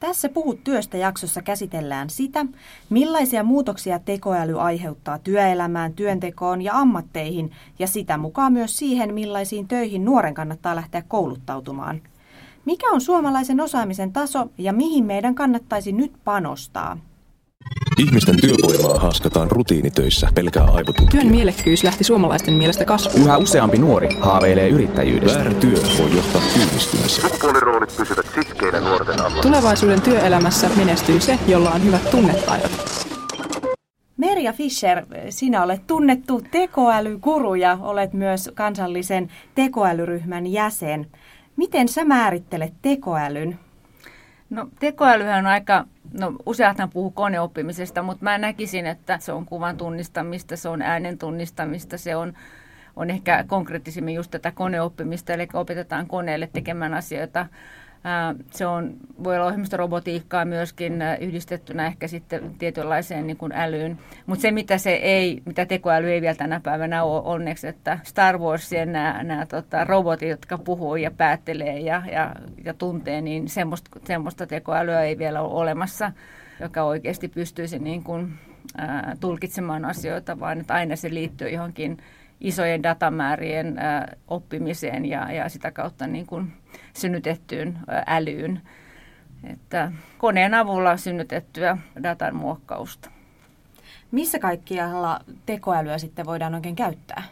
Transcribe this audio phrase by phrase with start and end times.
[0.00, 2.46] Tässä Puhut työstä jaksossa käsitellään sitä,
[2.90, 10.04] millaisia muutoksia tekoäly aiheuttaa työelämään, työntekoon ja ammatteihin ja sitä mukaan myös siihen, millaisiin töihin
[10.04, 12.00] nuoren kannattaa lähteä kouluttautumaan.
[12.64, 16.98] Mikä on suomalaisen osaamisen taso ja mihin meidän kannattaisi nyt panostaa?
[17.98, 21.10] Ihmisten työvoimaa haaskataan rutiinitöissä pelkää aivotutkija.
[21.10, 23.24] Työn mielekkyys lähti suomalaisten mielestä kasvuun.
[23.24, 25.38] Yhä useampi nuori haaveilee yrittäjyydestä.
[25.38, 27.30] Väärä työ voi johtaa työllistymiseen.
[27.30, 28.26] Sukupuoliroolit pysyvät
[28.78, 29.42] sitkeinä nuorten alla.
[29.42, 32.70] Tulevaisuuden työelämässä menestyy se, jolla on hyvät tunnetaidot.
[34.16, 41.06] Merja Fischer, sinä olet tunnettu tekoälykuru ja olet myös kansallisen tekoälyryhmän jäsen.
[41.56, 43.58] Miten sä määrittelet tekoälyn?
[44.50, 45.84] No tekoälyhän on aika,
[46.20, 51.18] no useathan puhuu koneoppimisesta, mutta mä näkisin, että se on kuvan tunnistamista, se on äänen
[51.18, 52.32] tunnistamista, se on,
[52.96, 57.46] on ehkä konkreettisimmin just tätä koneoppimista, eli opetetaan koneelle tekemään asioita
[58.50, 63.98] se on, voi olla ohjelmistorobotiikkaa myöskin yhdistettynä ehkä sitten tietynlaiseen niin kuin älyyn.
[64.26, 68.38] Mutta se, mitä se ei, mitä tekoäly ei vielä tänä päivänä ole onneksi, että Star
[68.38, 74.00] Warsien nämä, nämä tota, robotit, jotka puhuu ja päättelee ja, ja, ja tuntee, niin semmoista,
[74.04, 76.12] semmoista tekoälyä ei vielä ole olemassa,
[76.60, 78.34] joka oikeasti pystyisi niin kuin,
[78.76, 81.98] ää, tulkitsemaan asioita, vaan että aina se liittyy johonkin
[82.40, 86.52] isojen datamäärien ää, oppimiseen ja, ja sitä kautta niin kuin
[86.94, 88.60] synnytettyyn älyyn.
[89.44, 93.10] Että koneen avulla synnytettyä datan muokkausta.
[94.10, 97.22] Missä kaikkialla tekoälyä sitten voidaan oikein käyttää?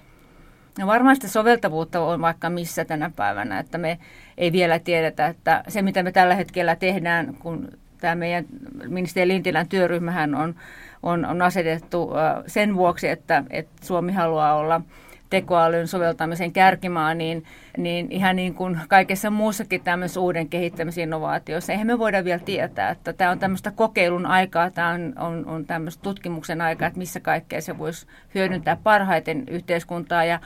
[0.78, 3.98] No varmasti soveltavuutta on vaikka missä tänä päivänä, että me
[4.38, 7.68] ei vielä tiedetä, että se mitä me tällä hetkellä tehdään, kun
[8.00, 8.44] tämä meidän
[8.88, 10.54] ministeri Lintilän työryhmähän on,
[11.02, 12.10] on, on asetettu
[12.46, 14.80] sen vuoksi, että, että Suomi haluaa olla–
[15.30, 17.44] tekoälyn soveltamisen kärkimaa, niin,
[17.78, 23.12] niin ihan niin kuin kaikessa muussakin tämmöisessä uuden kehittämisinnovaatiossa, eihän me voida vielä tietää, että
[23.12, 27.60] tämä on tämmöistä kokeilun aikaa, tämä on, on, on tämmöistä tutkimuksen aikaa, että missä kaikkea
[27.60, 30.24] se voisi hyödyntää parhaiten yhteiskuntaa.
[30.24, 30.40] Ja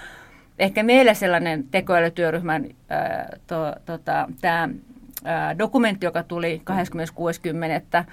[0.59, 4.69] ehkä meillä sellainen tekoälytyöryhmän ää, to, tota, tämä
[5.59, 6.63] dokumentti, joka tuli
[8.01, 8.05] 26.10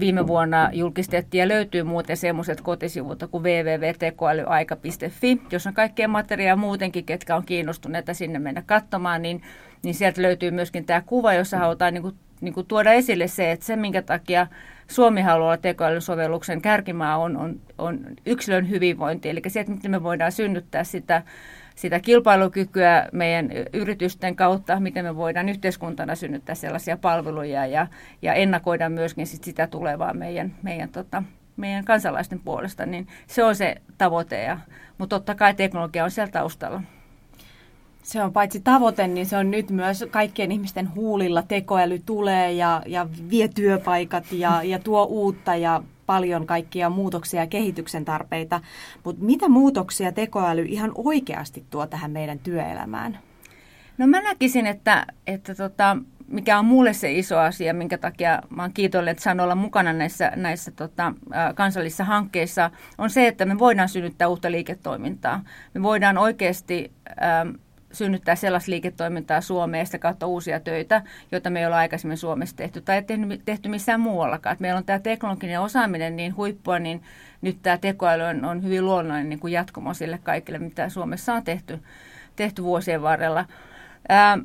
[0.00, 7.04] viime vuonna julkistettiin ja löytyy muuten semmoiset kotisivut kuin www.tekoälyaika.fi, jossa on kaikkea materiaalia muutenkin,
[7.04, 9.42] ketkä on kiinnostuneita sinne mennä katsomaan, niin,
[9.82, 13.52] niin sieltä löytyy myöskin tämä kuva, jossa halutaan niin kuin, niin kuin tuoda esille se,
[13.52, 14.46] että se minkä takia
[14.88, 20.02] Suomi haluaa tekoälyn sovelluksen kärkimaa on, on, on yksilön hyvinvointi, eli se, että miten me
[20.02, 21.22] voidaan synnyttää sitä
[21.74, 27.86] sitä kilpailukykyä meidän yritysten kautta, miten me voidaan yhteiskuntana synnyttää sellaisia palveluja ja,
[28.22, 31.22] ja ennakoida myöskin sit sitä tulevaa meidän, meidän, tota,
[31.56, 34.42] meidän kansalaisten puolesta, niin se on se tavoite.
[34.42, 34.58] Ja,
[34.98, 36.82] mutta totta kai teknologia on siellä taustalla.
[38.02, 41.42] Se on paitsi tavoite, niin se on nyt myös kaikkien ihmisten huulilla.
[41.42, 47.46] Tekoäly tulee ja, ja vie työpaikat ja, ja tuo uutta ja paljon kaikkia muutoksia ja
[47.46, 48.60] kehityksen tarpeita,
[49.04, 53.18] mutta mitä muutoksia tekoäly ihan oikeasti tuo tähän meidän työelämään?
[53.98, 55.96] No mä näkisin, että, että tota,
[56.28, 59.92] mikä on mulle se iso asia, minkä takia mä oon kiitollinen, että saan olla mukana
[59.92, 61.14] näissä, näissä tota,
[61.54, 65.44] kansallisissa hankkeissa, on se, että me voidaan synnyttää uutta liiketoimintaa.
[65.74, 66.92] Me voidaan oikeasti...
[67.22, 67.50] Ähm,
[67.92, 72.80] synnyttää sellaista liiketoimintaa Suomeen ja kautta uusia töitä, joita me ei ole aikaisemmin Suomessa tehty
[72.80, 73.04] tai
[73.44, 74.56] tehty, missään muuallakaan.
[74.58, 77.02] meillä on tämä teknologinen osaaminen niin huippua, niin
[77.40, 81.44] nyt tämä tekoäly on, on hyvin luonnollinen niin kuin jatkumo sille kaikille, mitä Suomessa on
[81.44, 81.78] tehty,
[82.36, 83.44] tehty vuosien varrella.
[84.08, 84.38] Ää,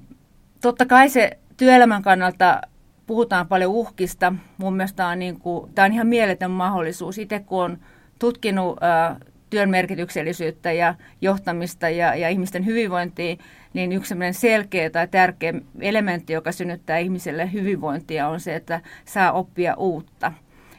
[0.62, 2.62] totta kai se työelämän kannalta
[3.08, 4.34] puhutaan paljon uhkista.
[4.58, 7.18] Mun mielestä on, niin kuin, tämä on ihan mieletön mahdollisuus.
[7.18, 7.78] Itse kun on
[8.20, 9.20] tutkinut ää,
[9.50, 13.36] työn merkityksellisyyttä ja johtamista ja, ja ihmisten hyvinvointia,
[13.74, 19.76] niin yksi selkeä tai tärkeä elementti, joka synnyttää ihmiselle hyvinvointia, on se, että saa oppia
[19.76, 20.32] uutta.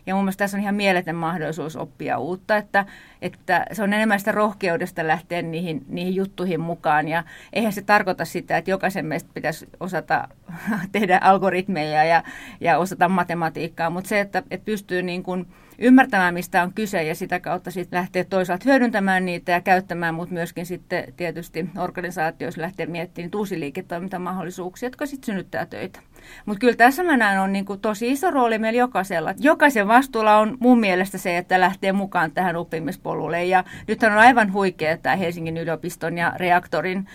[0.06, 2.87] Ja mun mielestä tässä on ihan mieletön mahdollisuus oppia uutta, että,
[3.23, 7.09] että se on enemmän sitä rohkeudesta lähteä niihin, niihin juttuihin mukaan.
[7.09, 10.29] Ja eihän se tarkoita sitä, että jokaisen meistä pitäisi osata
[10.93, 12.23] tehdä algoritmeja ja,
[12.61, 15.47] ja osata matematiikkaa, mutta se, että, että pystyy niin kuin–
[15.78, 20.34] ymmärtämään, mistä on kyse ja sitä kautta sitten lähteä toisaalta hyödyntämään niitä ja käyttämään, mutta
[20.34, 26.00] myöskin sitten tietysti organisaatioissa lähteä miettimään uusia liiketoimintamahdollisuuksia, jotka sitten synnyttää töitä.
[26.46, 29.34] Mutta kyllä tässä mä näen on niinku tosi iso rooli meillä jokaisella.
[29.38, 33.44] Jokaisen vastuulla on mun mielestä se, että lähtee mukaan tähän oppimispolulle.
[33.44, 37.06] Ja nythän on aivan huikea tämä Helsingin yliopiston ja Reaktorin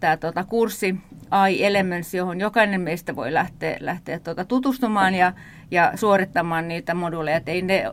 [0.00, 0.96] tämä tota, kurssi
[1.30, 5.32] AI Elements, johon jokainen meistä voi lähteä, lähteä tuota, tutustumaan ja,
[5.70, 7.40] ja suorittamaan niitä moduuleja.
[7.46, 7.84] Ei ne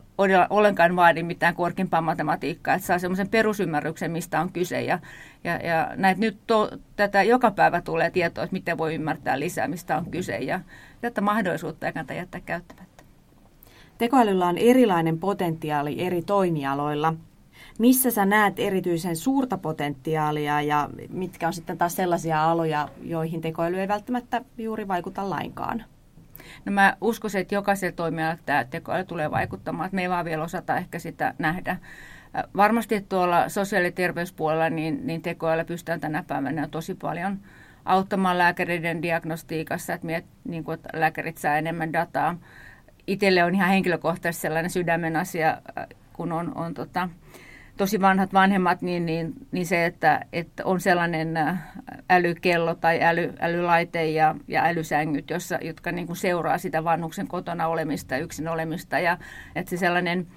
[0.50, 4.81] ollenkaan vaadi mitään korkeampaa matematiikkaa, että saa semmoisen perusymmärryksen, mistä on kyse.
[4.81, 5.00] Ja,
[5.44, 9.68] ja, ja näet nyt to, tätä joka päivä tulee tietoa, että miten voi ymmärtää lisää,
[9.68, 10.38] mistä on kyse.
[10.38, 10.60] Ja
[11.02, 13.04] tätä mahdollisuutta ei kannata jättää käyttämättä.
[13.98, 17.14] Tekoälyllä on erilainen potentiaali eri toimialoilla.
[17.80, 23.80] Missä sä näet erityisen suurta potentiaalia ja mitkä on sitten taas sellaisia aloja, joihin tekoäly
[23.80, 25.84] ei välttämättä juuri vaikuta lainkaan?
[26.66, 30.44] No mä uskoisin, että jokaisella toimialalla tämä tekoäly tulee vaikuttamaan, että me ei vaan vielä
[30.44, 31.78] osata ehkä sitä nähdä.
[32.56, 37.39] Varmasti tuolla sosiaali- ja terveyspuolella niin, niin tekoälyllä pystytään tänä päivänä tosi paljon
[37.86, 42.38] auttamaan lääkäreiden diagnostiikassa, että, miet, niin kuin, että lääkärit saa enemmän dataa.
[43.07, 45.62] Itselle on ihan henkilökohtaisesti sellainen sydämen asia,
[46.13, 47.10] kun on, on tota,
[47.78, 51.39] tosi vanhat vanhemmat, niin, niin, niin se, että, että on sellainen
[52.10, 57.68] älykello tai äly, älylaite ja, ja älysängyt, jossa, jotka niin kuin seuraa sitä vanhuksen kotona
[57.68, 59.18] olemista, yksin olemista ja
[59.56, 60.28] että se sellainen–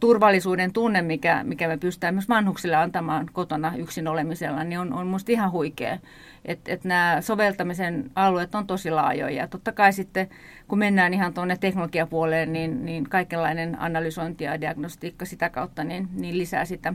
[0.00, 5.06] turvallisuuden tunne, mikä, mikä me pystytään myös vanhuksille antamaan kotona yksin olemisella, niin on, on
[5.06, 5.98] musta ihan huikea.
[6.44, 9.36] Että et nämä soveltamisen alueet on tosi laajoja.
[9.36, 10.28] Ja totta kai sitten,
[10.68, 16.38] kun mennään ihan tuonne teknologiapuoleen, niin, niin kaikenlainen analysointi ja diagnostiikka sitä kautta niin, niin
[16.38, 16.94] lisää sitä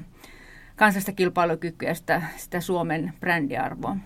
[0.75, 3.97] kansallista kilpailukykyä sitä, sitä Suomen brändiarvoa.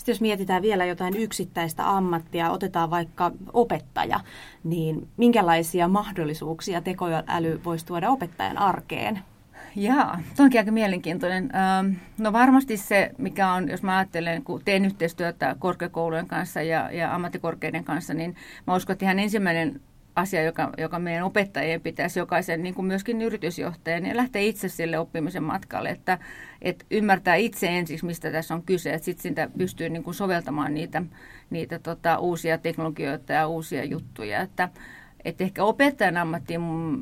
[0.00, 4.20] Sitten jos mietitään vielä jotain yksittäistä ammattia, otetaan vaikka opettaja,
[4.64, 9.18] niin minkälaisia mahdollisuuksia tekoäly voisi tuoda opettajan arkeen?
[9.76, 11.50] Jaa, se onkin aika mielenkiintoinen.
[12.18, 17.14] No varmasti se, mikä on, jos mä ajattelen, kun teen yhteistyötä korkeakoulujen kanssa ja, ja
[17.14, 18.36] ammattikorkeiden kanssa, niin
[18.66, 19.80] mä uskon, että ihan ensimmäinen
[20.16, 24.98] asia, joka, joka meidän opettajien pitäisi jokaisen, niin kuin myöskin yritysjohtajan, ja lähteä itse sille
[24.98, 26.18] oppimisen matkalle, että,
[26.62, 30.74] että ymmärtää itse ensiksi, mistä tässä on kyse, että sitten sitä pystyy niin kuin soveltamaan
[30.74, 31.02] niitä,
[31.50, 34.68] niitä tota, uusia teknologioita ja uusia juttuja, että
[35.24, 36.54] että ehkä opettajan ammatti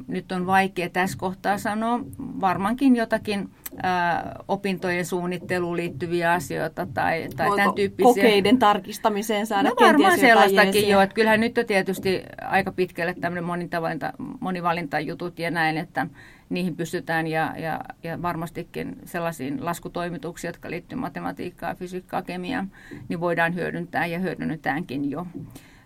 [0.07, 2.01] nyt on vaikea tässä kohtaa sanoa.
[2.19, 3.51] Varmaankin jotakin
[3.83, 8.09] ää, opintojen suunnitteluun liittyviä asioita tai, tai tämän tyyppisiä.
[8.09, 11.01] kokeiden tarkistamiseen saada No varmaan sellaistakin jo.
[11.01, 16.07] Että kyllähän nyt on tietysti aika pitkälle tämmöinen monivalinta, monivalintajutut ja näin, että
[16.49, 22.71] niihin pystytään ja, ja, ja varmastikin sellaisiin laskutoimituksiin, jotka liittyvät matematiikkaan, fysiikkaan, kemiaan,
[23.09, 25.27] niin voidaan hyödyntää ja hyödynnetäänkin jo.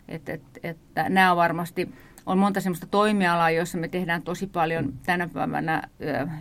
[0.09, 1.89] Et, et, että nämä on varmasti
[2.27, 5.83] on monta sellaista toimialaa, joissa me tehdään tosi paljon tänä päivänä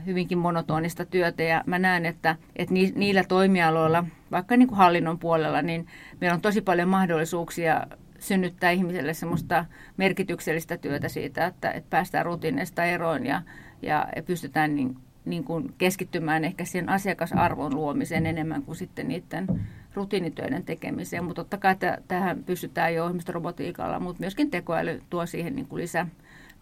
[0.05, 1.43] hyvinkin monotonista työtä.
[1.43, 5.87] Ja mä näen, että, että niillä toimialoilla, vaikka niin kuin hallinnon puolella, niin
[6.21, 7.87] meillä on tosi paljon mahdollisuuksia
[8.19, 9.65] synnyttää ihmiselle semmoista
[9.97, 13.41] merkityksellistä työtä siitä, että, että päästään rutiineista eroon ja,
[13.81, 19.47] ja pystytään niin, niin kuin keskittymään ehkä siihen asiakasarvon luomiseen enemmän kuin sitten niiden
[19.93, 25.55] rutiinitöiden tekemiseen, mutta totta kai t- tähän pystytään jo robotiikalla, mutta myöskin tekoäly tuo siihen
[25.55, 26.07] niin kuin lisä,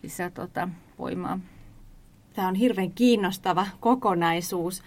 [0.04, 1.40] lisää tota, voimaa.
[2.34, 4.84] Tämä on hirveän kiinnostava kokonaisuus.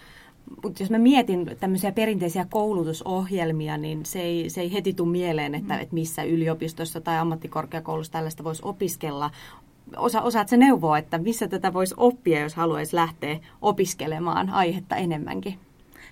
[0.63, 5.55] Mutta jos mä mietin tämmöisiä perinteisiä koulutusohjelmia, niin se ei, se ei heti tule mieleen,
[5.55, 5.81] että, mm.
[5.81, 9.31] että missä yliopistossa tai ammattikorkeakoulussa tällaista voisi opiskella.
[9.97, 15.59] Osa, osaat se neuvoa, että missä tätä voisi oppia, jos haluaisi lähteä opiskelemaan aihetta enemmänkin?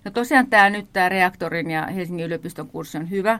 [0.06, 3.40] No tosiaan tämä nyt tämä reaktorin ja Helsingin yliopiston kurssi on hyvä.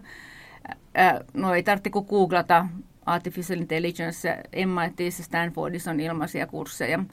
[1.34, 2.68] No ei tarvitse kuin googlata
[3.06, 7.04] Artificial Intelligence, MITissä, Stanfordissa on ilmaisia kursseja,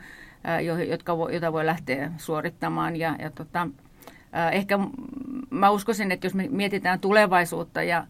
[0.88, 2.96] jotka, joita voi lähteä suorittamaan.
[2.96, 3.68] Ja, ja tota,
[4.52, 4.78] ehkä
[5.50, 8.06] mä uskoisin, että jos me mietitään tulevaisuutta ja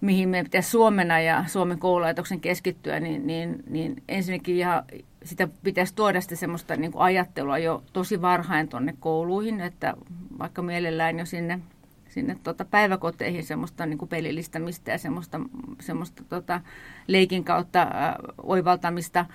[0.00, 4.82] mihin me pitäisi Suomena ja Suomen koululaitoksen keskittyä, niin, niin, niin ensinnäkin ihan
[5.24, 9.94] sitä pitäisi tuoda sitä semmoista niin kuin ajattelua jo tosi varhain tuonne kouluihin, että
[10.38, 11.60] vaikka mielellään jo sinne,
[12.08, 15.40] sinne tota päiväkoteihin semmoista niin kuin pelillistämistä ja semmoista,
[15.80, 16.60] semmoista tota
[17.06, 19.26] leikin kautta äh, oivaltamista.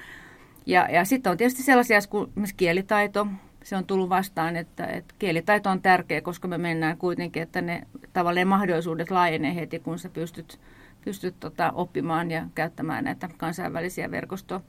[0.66, 3.28] Ja, ja sitten on tietysti sellaisia kuin kielitaito,
[3.64, 7.88] se on tullut vastaan, että, että kielitaito on tärkeä, koska me mennään kuitenkin, että ne
[8.14, 10.60] tavallaan mahdollisuudet laajenee heti, kun sä pystyt,
[11.06, 14.62] pystyt tota, oppimaan ja käyttämään näitä kansainvälisiä verkostoja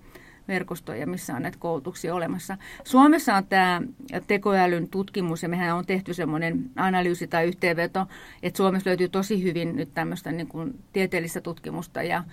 [0.48, 2.56] verkostoja, missä on näitä koulutuksia olemassa.
[2.84, 3.82] Suomessa on tämä
[4.26, 8.06] tekoälyn tutkimus, ja mehän on tehty semmoinen analyysi tai yhteenveto,
[8.42, 12.24] että Suomessa löytyy tosi hyvin nyt tämmöistä niin kuin tieteellistä tutkimusta, ja,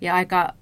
[0.00, 0.54] ja aika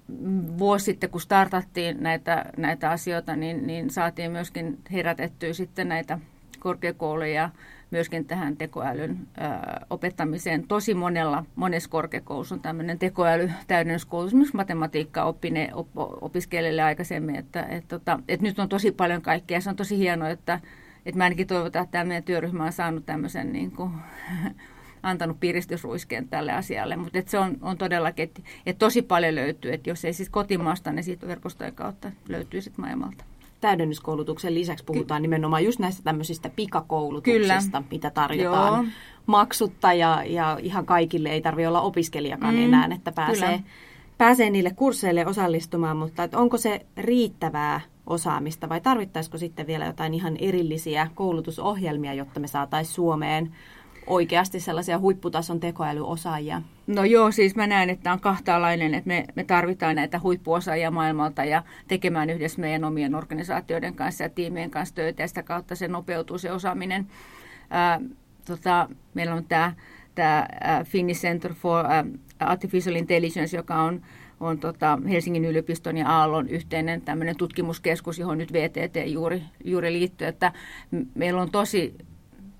[0.57, 6.19] vuosi sitten, kun startattiin näitä, näitä asioita, niin, niin saatiin myöskin herätettyä sitten näitä
[6.59, 7.49] korkeakouluja
[7.91, 9.41] myöskin tähän tekoälyn ö,
[9.89, 10.67] opettamiseen.
[10.67, 15.87] Tosi monella, monessa korkeakoulussa on tämmöinen tekoäly täydennyskoulutus, myös matematiikkaa oppine, op,
[16.21, 19.61] opiskelijoille aikaisemmin, että et, tota, et nyt on tosi paljon kaikkea.
[19.61, 20.59] Se on tosi hienoa, että
[21.07, 23.91] että mä ainakin toivotaan, että tämä meidän työryhmä on saanut tämmöisen niin kuin,
[25.03, 29.89] antanut piristysruiskeen tälle asialle, mutta se on, on todellakin, että, että tosi paljon löytyy, että
[29.89, 33.23] jos ei siis kotimaasta, niin siitä verkostojen kautta löytyy sitten maailmalta
[33.61, 37.83] täydennyskoulutuksen lisäksi puhutaan Ky- nimenomaan just näistä tämmöisistä pikakoulutuksista, Kyllä.
[37.91, 38.93] mitä tarjotaan Joo.
[39.25, 42.63] maksutta ja, ja ihan kaikille ei tarvitse olla opiskelijakaan mm.
[42.63, 43.63] enää, että pääsee,
[44.17, 50.13] pääsee niille kursseille osallistumaan, mutta että onko se riittävää osaamista vai tarvittaisiko sitten vielä jotain
[50.13, 53.55] ihan erillisiä koulutusohjelmia, jotta me saataisiin Suomeen
[54.07, 56.61] oikeasti sellaisia huipputason tekoälyosaajia?
[56.87, 61.45] No joo, siis mä näen, että on kahtaalainen, että me, me tarvitaan näitä huippuosaajia maailmalta
[61.45, 65.87] ja tekemään yhdessä meidän omien organisaatioiden kanssa ja tiimien kanssa töitä ja sitä kautta se
[65.87, 67.07] nopeutuu se osaaminen.
[67.69, 68.01] Ää,
[68.45, 69.73] tota, meillä on tämä
[70.17, 70.47] tämä
[70.83, 71.85] Finnish Center for
[72.39, 74.01] Artificial Intelligence, joka on,
[74.39, 80.27] on tota Helsingin yliopiston ja Aallon yhteinen tämmöinen tutkimuskeskus, johon nyt VTT juuri, juuri liittyy.
[80.27, 80.51] Että
[81.15, 81.95] meillä on tosi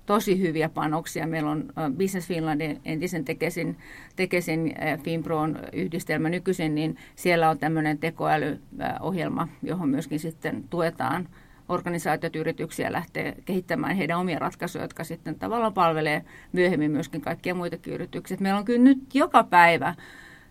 [0.08, 1.26] tosi hyviä panoksia.
[1.26, 3.76] Meillä on Business Finlandin entisen Tekesin,
[4.16, 4.74] Tekesin
[5.04, 11.28] Finpron yhdistelmä nykyisin, niin siellä on tämmöinen tekoälyohjelma, johon myöskin sitten tuetaan
[11.68, 17.94] organisaatiot, yrityksiä lähtee kehittämään heidän omia ratkaisuja, jotka sitten tavallaan palvelee myöhemmin myöskin kaikkia muitakin
[17.94, 18.36] yrityksiä.
[18.40, 19.94] Meillä on kyllä nyt joka päivä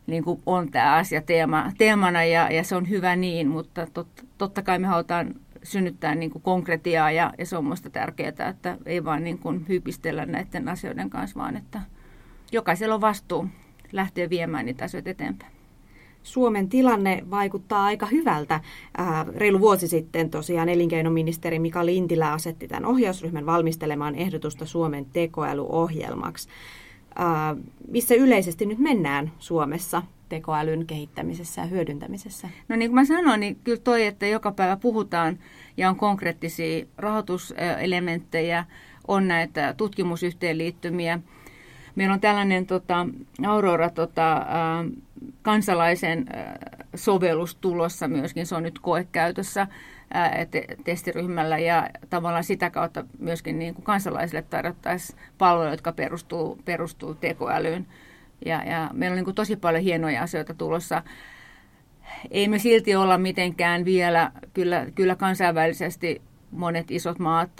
[0.07, 4.07] niin kuin on tämä asia teema, teemana ja, ja se on hyvä niin, mutta tot,
[4.37, 5.35] totta kai me halutaan
[5.67, 9.65] synnyttää niin kuin konkretiaa ja, ja se on minusta tärkeää, että ei vaan niin kuin
[9.69, 11.81] hypistellä näiden asioiden kanssa, vaan että
[12.51, 13.47] jokaisella on vastuu
[13.91, 15.51] lähteä viemään niitä asioita eteenpäin.
[16.23, 18.59] Suomen tilanne vaikuttaa aika hyvältä.
[19.35, 26.49] Reilu vuosi sitten tosiaan elinkeinoministeri Mika Lintilä asetti tämän ohjausryhmän valmistelemaan ehdotusta Suomen tekoälyohjelmaksi.
[27.17, 27.55] Ää,
[27.91, 32.49] missä yleisesti nyt mennään Suomessa tekoälyn kehittämisessä ja hyödyntämisessä?
[32.67, 35.39] No niin kuin mä sanoin, niin kyllä toi, että joka päivä puhutaan
[35.77, 38.65] ja on konkreettisia rahoituselementtejä,
[39.07, 41.19] on näitä tutkimusyhteenliittymiä.
[41.95, 43.07] Meillä on tällainen tota,
[43.47, 44.45] Aurora tota,
[45.41, 46.25] kansalaisen
[46.95, 49.67] sovellus tulossa myöskin, se on nyt koekäytössä
[50.83, 57.87] testiryhmällä ja tavallaan sitä kautta myöskin niin kuin kansalaisille tarjottaisiin palveluja, jotka perustuu, perustuu tekoälyyn.
[58.45, 61.03] Ja, ja meillä on niin kuin tosi paljon hienoja asioita tulossa.
[62.31, 66.21] Ei me silti olla mitenkään vielä, kyllä, kyllä kansainvälisesti
[66.51, 67.51] monet isot maat,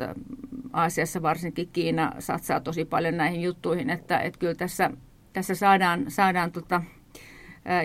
[0.74, 4.92] Aasiassa varsinkin Kiina, satsaa tosi paljon näihin juttuihin, että, että kyllä tässä,
[5.34, 6.82] tässä saadaan, saadaan tota,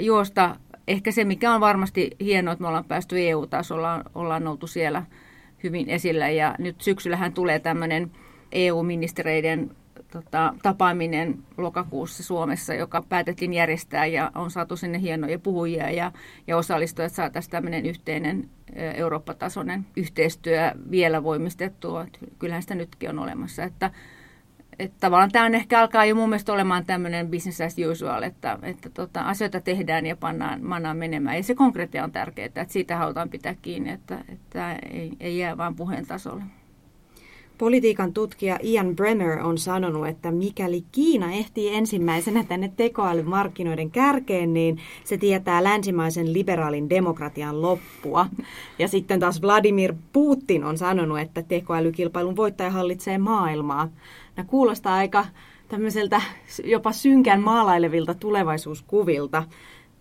[0.00, 0.56] juosta.
[0.92, 5.02] Ehkä se, mikä on varmasti hienoa, että me ollaan päästy EU-tasolla, ollaan oltu siellä
[5.62, 8.10] hyvin esillä ja nyt syksyllähän tulee tämmöinen
[8.52, 9.70] EU-ministereiden
[10.10, 16.12] tota, tapaaminen lokakuussa Suomessa, joka päätettiin järjestää ja on saatu sinne hienoja puhujia ja,
[16.46, 18.50] ja osallistujat saataisiin tämmöinen yhteinen
[18.94, 22.06] Eurooppa-tasoinen yhteistyö vielä voimistettua.
[22.38, 23.64] Kyllähän sitä nytkin on olemassa.
[23.64, 23.90] Että,
[24.82, 28.58] että tavallaan tämä on ehkä alkaa jo mun mielestä olemaan tämmöinen business as usual, että,
[28.62, 31.36] että tota, asioita tehdään ja pannaan, pannaan menemään.
[31.36, 35.56] Ja se konkreettia on tärkeää, että siitä halutaan pitää kiinni, että, että ei, ei jää
[35.56, 36.42] vain puheen tasolle.
[37.58, 44.78] Politiikan tutkija Ian Bremmer on sanonut, että mikäli Kiina ehtii ensimmäisenä tänne tekoälymarkkinoiden kärkeen, niin
[45.04, 48.26] se tietää länsimaisen liberaalin demokratian loppua.
[48.78, 53.88] Ja sitten taas Vladimir Putin on sanonut, että tekoälykilpailun voittaja hallitsee maailmaa.
[54.36, 55.26] Nämä kuulostaa aika
[55.68, 56.22] tämmöiseltä
[56.64, 59.44] jopa synkän maalailevilta tulevaisuuskuvilta.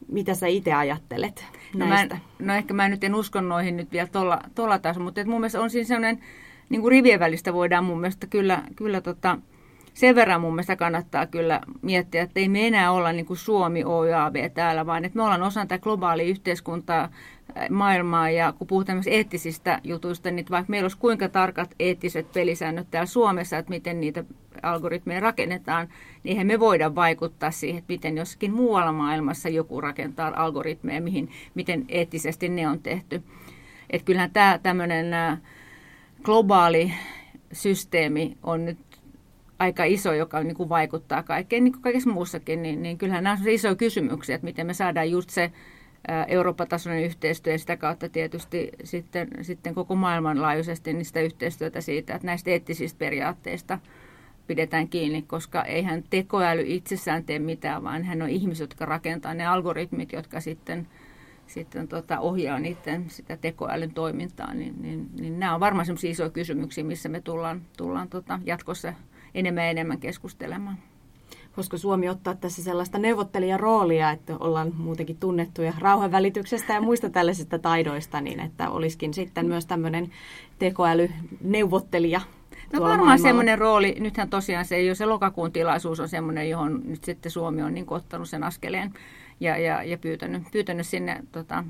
[0.07, 1.45] Mitä sä itse ajattelet
[1.75, 2.15] näistä?
[2.15, 4.07] No, mä, no ehkä mä nyt en usko noihin nyt vielä
[4.55, 6.23] tuolla tasolla, mutta mun mielestä on siinä sellainen
[6.69, 9.38] niin kuin rivien välistä voidaan mun mielestä kyllä, kyllä tota,
[9.93, 13.83] sen verran mun mielestä kannattaa kyllä miettiä, että ei me enää olla niin kuin Suomi
[13.83, 17.10] OJAV täällä, vaan että me ollaan osa tätä globaalia yhteiskuntaa,
[17.69, 23.05] maailmaa ja kun puhutaan eettisistä jutuista, niin vaikka meillä olisi kuinka tarkat eettiset pelisäännöt täällä
[23.05, 24.24] Suomessa, että miten niitä
[24.63, 25.88] algoritmeja rakennetaan,
[26.24, 31.29] niin eihän me voida vaikuttaa siihen, että miten jossakin muualla maailmassa joku rakentaa algoritmeja, mihin,
[31.55, 33.24] miten eettisesti ne on tehty.
[33.89, 35.07] Että kyllähän tämä tämmöinen
[36.24, 36.93] globaali
[37.51, 38.77] systeemi on nyt
[39.62, 43.38] aika iso, joka niin kuin vaikuttaa kaikkeen, niin kuin kaikessa muussakin, niin, niin kyllähän nämä
[43.41, 45.51] on isoja kysymyksiä, että miten me saadaan just se
[46.27, 52.51] Eurooppa-tasoinen yhteistyö ja sitä kautta tietysti sitten, sitten koko maailmanlaajuisesti sitä yhteistyötä siitä, että näistä
[52.51, 53.80] eettisistä periaatteista
[54.48, 59.46] pidetään kiinni, koska eihän tekoäly itsessään tee mitään, vaan hän on ihmiset, jotka rakentaa ne
[59.46, 60.88] algoritmit, jotka sitten–
[61.51, 66.30] sitten tota, ohjaa niiden sitä tekoälyn toimintaa, niin, niin, niin nämä on varmaan sellaisia isoja
[66.30, 68.94] kysymyksiä, missä me tullaan, tullaan tota, jatkossa
[69.35, 70.77] enemmän ja enemmän keskustelemaan.
[71.57, 78.21] Voisiko Suomi ottaa tässä sellaista neuvottelijaroolia, että ollaan muutenkin tunnettuja rauhanvälityksestä ja muista tällaisista taidoista,
[78.21, 80.11] niin että olisikin sitten myös tämmöinen
[80.59, 82.21] tekoälyneuvottelija
[82.73, 83.17] No varmaan maailmalla?
[83.17, 87.61] semmoinen rooli, nythän tosiaan se, jo se lokakuun tilaisuus on semmoinen, johon nyt sitten Suomi
[87.61, 88.93] on niin ottanut sen askeleen
[89.39, 91.63] ja, ja, ja pyytänyt, pyytänyt sinne tota,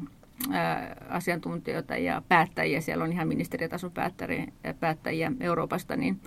[0.51, 4.47] ää, asiantuntijoita ja päättäjiä, siellä on ihan ministeritason päättäjiä,
[4.79, 6.19] päättäjiä Euroopasta, niin,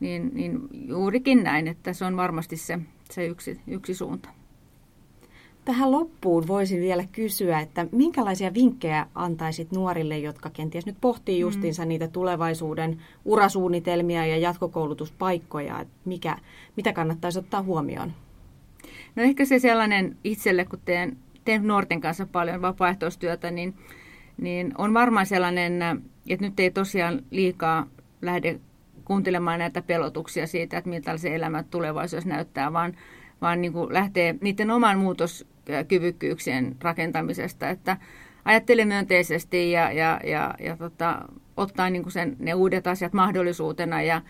[0.00, 2.78] niin, niin juurikin näin, että se on varmasti se,
[3.10, 4.28] se yksi, yksi suunta.
[5.64, 11.40] Tähän loppuun voisin vielä kysyä, että minkälaisia vinkkejä antaisit nuorille, jotka kenties nyt pohtii mm.
[11.40, 11.88] justiinsa mm.
[11.88, 16.38] niitä tulevaisuuden urasuunnitelmia ja jatkokoulutuspaikkoja, että mikä,
[16.76, 18.12] mitä kannattaisi ottaa huomioon?
[19.16, 23.74] No ehkä se sellainen itselle, kun teen, teen nuorten kanssa paljon vapaaehtoistyötä, niin,
[24.36, 25.82] niin on varmaan sellainen,
[26.28, 27.86] että nyt ei tosiaan liikaa
[28.22, 28.60] lähde
[29.10, 32.96] kuuntelemaan näitä pelotuksia siitä, että miltä se elämä tulevaisuudessa näyttää, vaan,
[33.40, 37.96] vaan niin kuin lähtee niiden oman muutoskyvykkyyksien rakentamisesta, että
[38.44, 41.22] ajattelee myönteisesti ja, ja, ja, ja tota,
[41.56, 44.22] ottaa niin kuin sen, ne uudet asiat mahdollisuutena ja,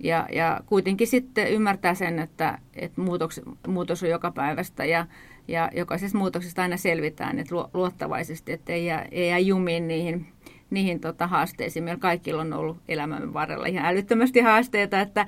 [0.00, 5.06] ja, ja kuitenkin sitten ymmärtää sen, että, että muutos, muutos on joka päivästä ja,
[5.48, 10.26] ja jokaisesta muutoksesta aina selvitään että luottavaisesti, että ei jää, ei jää jumiin niihin,
[10.70, 11.84] niihin tota haasteisiin.
[11.84, 15.26] Meillä kaikilla on ollut elämämme varrella ihan älyttömästi haasteita, että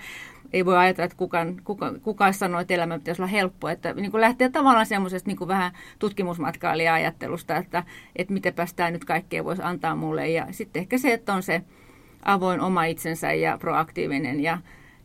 [0.52, 3.72] ei voi ajatella, että kukaan, kukaan, kukaan sanoo, että elämä pitäisi olla helppoa.
[3.72, 7.84] Että niin kuin lähtee tavallaan semmoisesta niin vähän tutkimusmatkailija-ajattelusta, että,
[8.16, 10.28] että miten päästään nyt kaikkea voisi antaa mulle.
[10.28, 11.62] Ja sitten ehkä se, että on se
[12.22, 14.58] avoin oma itsensä ja proaktiivinen ja,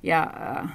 [0.03, 0.69] ja äh,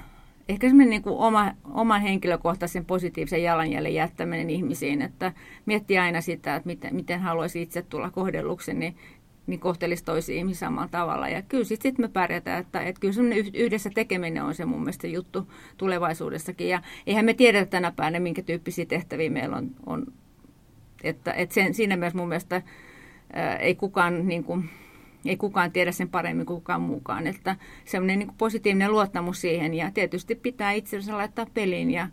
[0.49, 5.33] ehkä semmoinen niin oma, oman henkilökohtaisen positiivisen jalanjäljen jättäminen ihmisiin, että
[5.65, 8.95] miettii aina sitä, että miten, miten haluaisi itse tulla kohdelluksi, niin,
[9.49, 11.29] niin kohtelisi toisia ihmisiä samalla tavalla.
[11.29, 14.79] Ja kyllä sitten sit me pärjätään, että, että kyllä semmoinen yhdessä tekeminen on se mun
[14.79, 16.69] mielestä juttu tulevaisuudessakin.
[16.69, 19.71] Ja eihän me tiedetä tänä päivänä, minkä tyyppisiä tehtäviä meillä on.
[19.85, 20.05] on
[21.03, 22.61] että, että sen, siinä mielessä mun mielestä
[23.33, 24.69] ää, ei kukaan niin kuin,
[25.25, 27.27] ei kukaan tiedä sen paremmin kuin kukaan muukaan.
[27.27, 32.07] Että semmoinen niin positiivinen luottamus siihen ja tietysti pitää itsensä laittaa peliin ja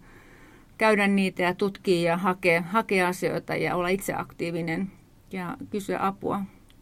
[0.78, 4.90] käydä niitä ja tutkia ja hakea, hakea asioita ja olla itse aktiivinen
[5.32, 6.40] ja kysyä apua.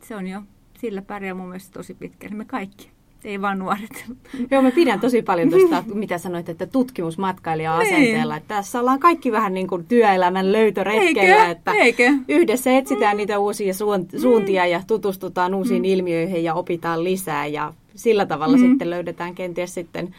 [0.08, 0.42] Se on jo,
[0.78, 2.90] sillä pärjää mun mielestä tosi pitkälle, me kaikki
[3.24, 4.04] ei vaan nuoret.
[4.50, 8.36] Joo, mä pidän tosi paljon tuosta, mitä sanoit, että tutkimusmatkailija asenteella.
[8.36, 12.12] Että tässä ollaan kaikki vähän niin kuin työelämän löytöretkellä, että Eikö?
[12.28, 13.74] yhdessä etsitään niitä uusia
[14.20, 15.84] suuntia ja tutustutaan uusiin mm.
[15.84, 18.62] ilmiöihin ja opitaan lisää ja sillä tavalla mm.
[18.62, 20.14] sitten löydetään kenties sitten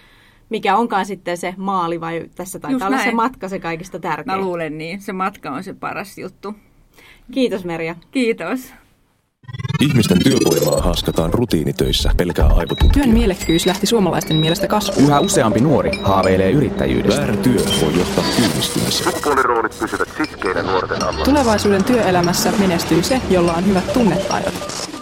[0.49, 4.37] mikä onkaan sitten se maali vai tässä taitaa olla se matka se kaikista tärkein.
[4.37, 5.01] Mä luulen niin.
[5.01, 6.55] Se matka on se paras juttu.
[7.31, 7.95] Kiitos Merja.
[8.11, 8.73] Kiitos.
[9.81, 12.93] Ihmisten työvoimaa haaskataan rutiinitöissä pelkää aivotutkija.
[12.93, 15.07] Työn mielekkyys lähti suomalaisten mielestä kasvuun.
[15.07, 17.21] Yhä useampi nuori haaveilee yrittäjyydestä.
[17.21, 19.11] Väärä työ voi johtaa työllistymiseen.
[19.11, 21.25] Sukupuoliroolit pysyvät sitkeinä nuorten alla.
[21.25, 24.94] Tulevaisuuden työelämässä menestyy se, jolla on hyvät tunnetaidot.